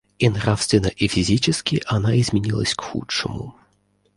[0.17, 3.55] И нравственно и физически она изменилась к худшему.